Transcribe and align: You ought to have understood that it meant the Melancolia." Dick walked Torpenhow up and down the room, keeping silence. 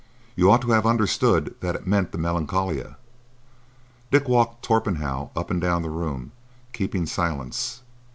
You 0.35 0.49
ought 0.49 0.63
to 0.63 0.71
have 0.71 0.87
understood 0.87 1.53
that 1.59 1.75
it 1.75 1.85
meant 1.85 2.11
the 2.11 2.17
Melancolia." 2.17 2.95
Dick 4.09 4.27
walked 4.27 4.63
Torpenhow 4.65 5.29
up 5.35 5.51
and 5.51 5.61
down 5.61 5.83
the 5.83 5.91
room, 5.91 6.31
keeping 6.73 7.05
silence. 7.05 7.83